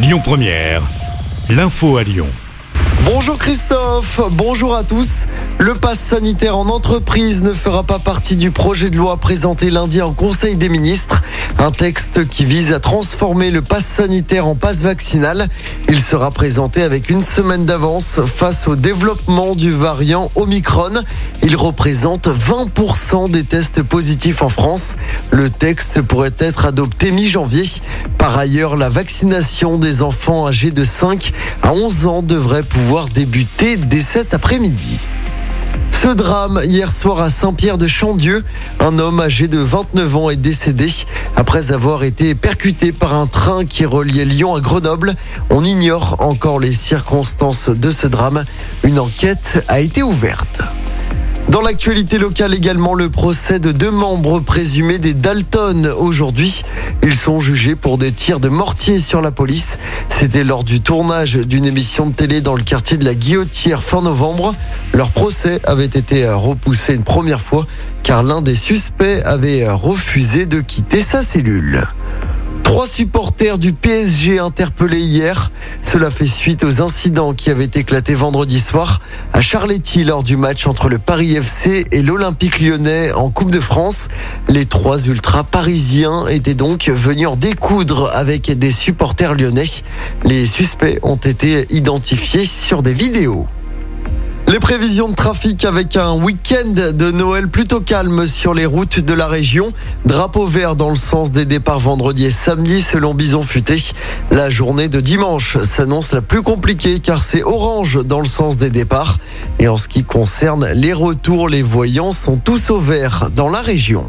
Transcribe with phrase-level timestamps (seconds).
[0.00, 0.82] Lyon Première,
[1.50, 2.28] l'info à Lyon.
[3.04, 5.26] Bonjour Christophe, bonjour à tous.
[5.58, 10.00] Le pass sanitaire en entreprise ne fera pas partie du projet de loi présenté lundi
[10.00, 11.17] en Conseil des ministres.
[11.56, 15.48] Un texte qui vise à transformer le pass sanitaire en passe vaccinal.
[15.88, 21.02] Il sera présenté avec une semaine d'avance face au développement du variant Omicron.
[21.42, 24.96] Il représente 20% des tests positifs en France.
[25.30, 27.64] Le texte pourrait être adopté mi-janvier.
[28.18, 33.76] Par ailleurs, la vaccination des enfants âgés de 5 à 11 ans devrait pouvoir débuter
[33.76, 35.00] dès cet après-midi.
[36.00, 38.44] Ce drame hier soir à Saint-Pierre de Chandieu,
[38.78, 40.86] un homme âgé de 29 ans est décédé
[41.34, 45.16] après avoir été percuté par un train qui reliait Lyon à Grenoble.
[45.50, 48.44] On ignore encore les circonstances de ce drame.
[48.84, 50.62] Une enquête a été ouverte.
[51.50, 56.62] Dans l'actualité locale également, le procès de deux membres présumés des Dalton aujourd'hui.
[57.02, 59.78] Ils sont jugés pour des tirs de mortier sur la police.
[60.10, 64.02] C'était lors du tournage d'une émission de télé dans le quartier de la Guillotière fin
[64.02, 64.54] novembre.
[64.92, 67.66] Leur procès avait été repoussé une première fois
[68.02, 71.86] car l'un des suspects avait refusé de quitter sa cellule.
[72.68, 75.50] Trois supporters du PSG interpellés hier.
[75.80, 79.00] Cela fait suite aux incidents qui avaient éclaté vendredi soir
[79.32, 83.58] à Charletti lors du match entre le Paris FC et l'Olympique lyonnais en Coupe de
[83.58, 84.08] France.
[84.48, 89.64] Les trois ultras parisiens étaient donc venus en découdre avec des supporters lyonnais.
[90.24, 93.48] Les suspects ont été identifiés sur des vidéos.
[94.48, 99.12] Les prévisions de trafic avec un week-end de Noël plutôt calme sur les routes de
[99.12, 99.74] la région.
[100.06, 103.76] Drapeau vert dans le sens des départs vendredi et samedi selon Bison Futé.
[104.30, 108.70] La journée de dimanche s'annonce la plus compliquée car c'est orange dans le sens des
[108.70, 109.18] départs.
[109.58, 113.60] Et en ce qui concerne les retours, les voyants sont tous au vert dans la
[113.60, 114.08] région.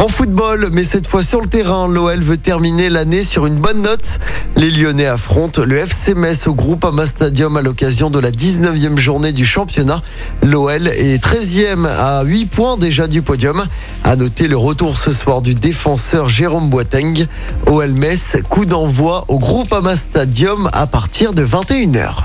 [0.00, 3.82] En football, mais cette fois sur le terrain, l'OL veut terminer l'année sur une bonne
[3.82, 4.18] note.
[4.56, 8.96] Les Lyonnais affrontent le FC Metz au groupe Ama Stadium à l'occasion de la 19e
[8.96, 10.02] journée du championnat.
[10.42, 13.66] L'OL est 13e à 8 points déjà du podium.
[14.02, 17.26] À noter le retour ce soir du défenseur Jérôme Boateng.
[17.66, 22.24] OL Metz, coup d'envoi au groupe Ama Stadium à partir de 21h.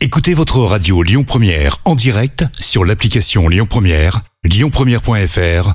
[0.00, 5.74] Écoutez votre radio Lyon Première en direct sur l'application Lyon Première, lyonpremière.fr